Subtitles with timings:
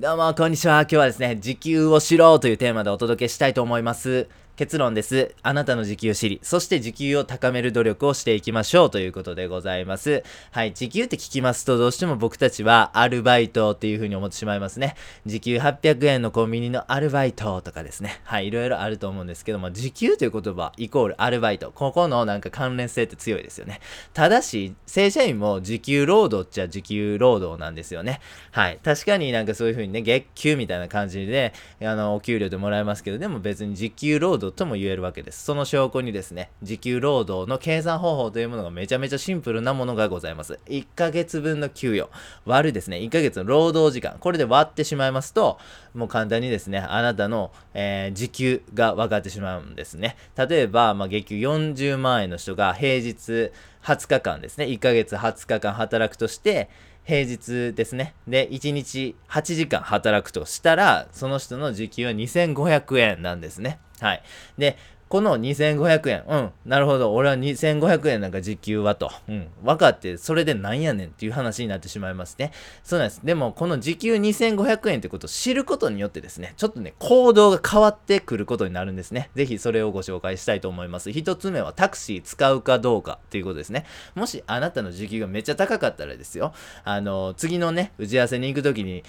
[0.00, 0.80] どうも、こんにちは。
[0.80, 4.28] 今日はですね、時給を知ろうというテーマでお届けしたいと思います。
[4.60, 5.34] 結論です。
[5.42, 10.22] あなたの時給を知り、そして時給を高める努力をしていきましょうということでございます。
[10.50, 14.96] はい、時給って聞きますとどうしても僕たちはアルバイトっていう風に思ってしまいますね。
[15.24, 18.20] 時給800円のコンビニのアルバイトとかですね。
[18.24, 21.72] はい、いろいろあると思うんですけども、時給という言葉イコールアルバイト。
[21.74, 23.80] ここのなんか関連性って強いですよね。
[24.12, 28.20] ただし、正社員も時給労働っちゃ時給労働なんですよね。
[28.50, 35.44] はい、確かになんかそういう風にね、月給みたいな感じで、あの、お給料でもらえますけど、でも別に時給労働とも言えるわけです。
[35.44, 40.58] その証拠にですね、時給労働の計算方法というものがめちゃめちゃシンプルなものがございます。
[40.66, 42.10] 1ヶ月分の給与
[42.44, 45.58] 割るですね、1ヶ月の労働時間、これで割ってしまいますと、
[45.94, 50.16] もう簡単にですね、あなたの、えー、時給が分かってしまうんですね。
[50.36, 56.68] 例えば、まあ、月給40万円の人が平日20日間ですね、1ヶ月20日間働くとして、
[57.04, 58.14] 平日ですね。
[58.28, 63.78] で、1日8時間働くとしたら、その人の時給は2500円なんですね。
[64.00, 64.22] はい。
[64.58, 64.76] で、
[65.10, 66.22] この2500円。
[66.28, 66.50] うん。
[66.64, 67.12] なるほど。
[67.12, 69.10] 俺は2500円なんか時給はと。
[69.28, 69.48] うん。
[69.64, 72.52] 分かって、それでなんやねんっていう話になってしまいますね。
[72.84, 73.20] そうなんです。
[73.24, 79.30] でも、この時給2500円ってことを知ることによってですね、ちょっとね、行動が変わってくることになるんですね。
[79.34, 81.10] ぜひそれをご紹介したいと思います。
[81.10, 83.86] 一つ目はタクシー使うかどうかっていうことですね。
[84.14, 86.54] もしあなたの時給がめっちゃ高かったらですよ。
[86.84, 89.02] あの、次のね、打ち合わせに行くときに、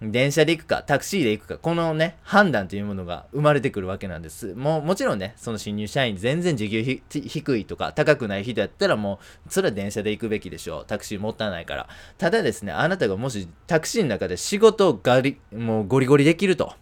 [0.00, 4.54] 電車で行くか、タクシーで行くか、このね、判断というものが生まれてくるわけなんです。
[4.54, 10.84] もう、もちろんね、その新入社員全然時給低いとか、高くない人やったらもう、それは電車で行くべきでしょう。
[10.86, 11.88] タクシーもったいないから。
[12.16, 16.74] ただですね、あなたがもしタクシーの中で仕事をガリ、もうゴリゴリできると。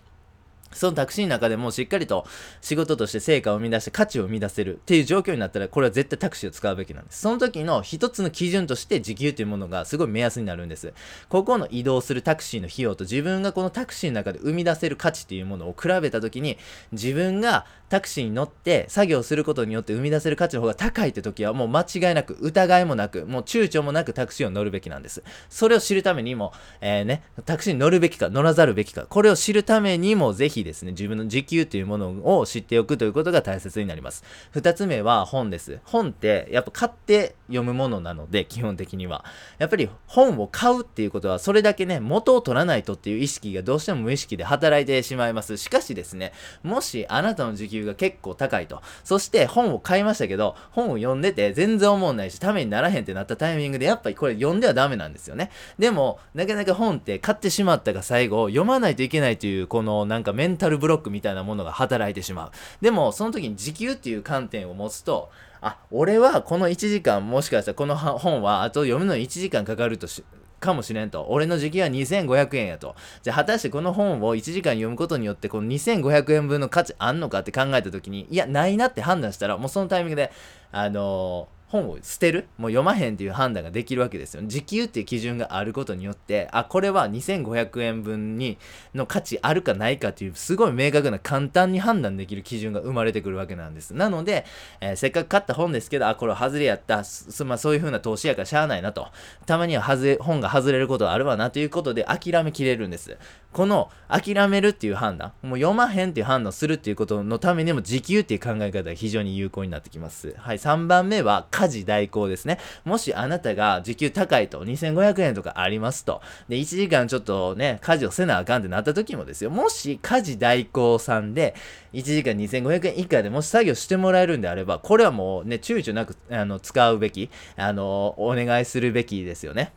[0.77, 2.27] そのタクシーの中でもしっかりと
[2.61, 7.21] 仕事として成果を生み出して価値を生み出せるっていう状況になったらこれは絶対タクシーを使うべきなんです。
[7.21, 10.93] その時の一つの基準として時給というものがすごい目安になるんです。
[11.29, 16.59] ここの移動するタクシーの費用と自分がこのタクシーの中で生み出せる価値っていうものを比べた時に
[16.93, 25.23] 自分がタクシーに乗って作業することによって生み出せる価値の方が高いって時はもう間違いなく疑いもなくもう躊躇もなくタクシーを乗るべきなんです。
[25.49, 34.25] それを知るためにも、えー、ね、タクシーに乗るべきか乗らざるべきかこれを知るためにもぜひですね自分の時給というものを知っておくということが大切になります。
[34.51, 35.81] 二つ目は本です。
[35.85, 39.25] 本ってやっぱ買って読むものなので、基本的には。
[39.59, 45.57] やっぱり本を買うっていうことは、それだけね、元を取らないとっていう意識がどうしても無意識で働いてしまいます。
[45.57, 46.33] しかしですね、
[46.63, 55.51] もしあなたの時給が結構高いと、そして本を買いましたけど、本を読んでて全然思んないし、ためにならへんってなったタイミングで、やっぱりこれ読んではダメなんですよね。
[55.79, 62.51] でも、なかなか本って買ってしまったが最後、読まないといけないという、このなんかメンタルブロックみたいなものが働いてしまう。
[62.81, 65.31] でも、その時に時給っていう観点を持つと、
[65.61, 70.25] あ、俺はこの1時間、もしかしたらこの本はあと読むのに1時間かかるとし、
[70.59, 71.27] かもしれんと。
[71.29, 72.97] 俺の時給は2500円やと。
[73.23, 80.33] じゃあ果たしてこの本を1時間読むことによってこの2500円分の価値あんのかって考えた時に、いや、ないなって判断したら、もうそのタイミングで、
[80.73, 82.47] あのー本を捨てる？
[82.59, 84.43] もう読まへんっていう判断ができるわけですよ。
[84.47, 88.59] 時給っていう基準があることによって、あ、これは2500円分に
[88.95, 93.95] の価値あるかないかっていうすごい明確な簡単に判断できる基準が生まれてくるわけなんです。
[93.95, 94.45] なので、
[94.81, 97.05] えー、せっかく買った本ですけど、あ、これは外れやった。
[97.05, 99.09] すまあ、そういう風な投資やからしゃあないなと。
[99.47, 103.17] たまには外れ、本が外れることはあるわなということで諦めきれるんです。
[103.53, 110.35] この諦めるっていう判断、もう読まへんっていう判断をするっていうことのためにも時給っていう考え方が非常に有効になってきます。
[110.37, 112.59] はい、3番目は家事代行ですね。
[112.85, 116.21] もしあなたが時給高いと、2500円とかありますと。
[116.51, 119.49] で、1時間ちょっとね、家事をせなあかんってなった時もですよ。
[119.49, 121.55] もし家事代行さんで、
[121.95, 129.73] 1時間2500円以下でもし作業してもらえるんであれば、これはもうね、躊躇なく、あの、使うべき、あの、お願いするべきですよね。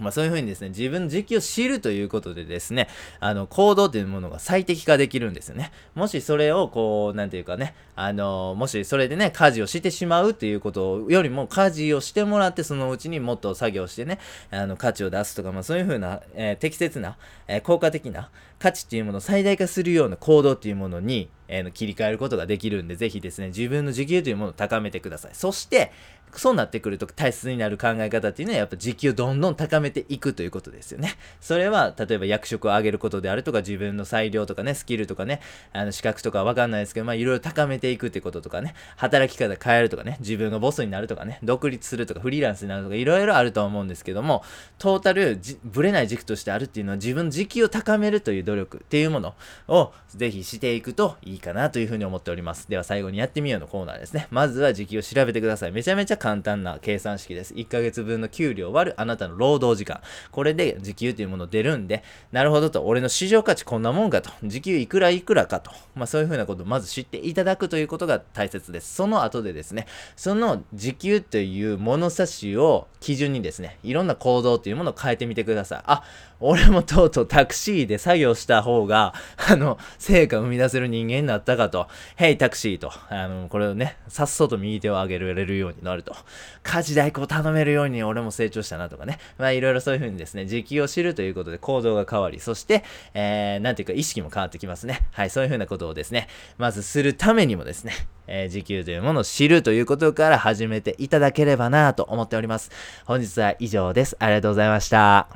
[0.00, 2.88] まあそういうふうにですね、自分の時期を知るということでですね、
[3.20, 5.70] あの、行動というものが最適化できるんですよね。
[5.94, 14.18] もしそれをこう、なんていうかね、あの、もしそれでね、家事をしてしまうっていうことよりも、家事をしてもらって、そのうちにもっと作業してね、
[14.50, 25.32] あの、価値を出すとか、まあそういうふうな、えー、適切な、えー、効果的な価値っていうものを最大化するような行動っていうものに、えー、切り替えることができるんで、ぜひですね、自分の時給というものを高めてください。
[25.34, 25.92] そして、
[26.38, 31.14] そうなってくると大切になる考え方っていうのはやっぱ時給をどんどん高めていくということですよね。
[31.40, 35.40] それは例えば役職を上げることであるとか自分の裁量とかね、スキルとかね、
[35.72, 44.42] あの資格とかわかんないですけど、まあいろいろ高めていくってこととかね、働き方変えるとかね、自分がボスになるとかね、独立するとかフリーランスになるとかいろいろあると思うんですけども、
[44.78, 49.34] トータルぶれない軸としてあるっていうのは自分の時給を高めるという努力っていうもの
[49.68, 52.68] をぜひしていくといいかなというふうに思っております。
[52.68, 54.28] では最後にやってみようのコーナーですね。
[54.30, 55.72] まずは時給を調べてください。
[55.72, 57.52] めちゃめちゃ簡単な計算式です。
[57.54, 60.00] 1ヶ月分の給料割るあなたの労働時間。
[60.30, 68.94] これで時給というもの出るんで、なるほどと、俺の市場価値こんなもんかと、時給いくらいくらかと、まあそういうふうなことをまず知っていただくということが大切です。
[68.94, 75.82] その後でですね、その時給という物差しを基準にですね、いろんな行動というものを変えてみてください。
[75.86, 76.04] あ、
[76.38, 79.12] 俺もとうとうタクシーで作業した方が、
[79.48, 86.20] あの、成果を生み出せる人間になったかと、ヘイタクシーと、あの、これをね、さっそうと右手を上げられるようになるとと、
[86.62, 95.00] 家事代行頼めるように俺も成長したなとかね、まあいろいろそういう風にですね、時給を知るということで行動が変わり、そして、えー、なんていうか意識も変わってきますね。
[95.12, 96.28] はい、そういう風なことをですね、
[96.58, 97.92] まずするためにもですね、
[98.26, 102.70] えー、時給というものを知るということから始めていただければなと思っております。
[103.04, 104.16] 本日は以上です。
[104.18, 105.28] ありがとうございました。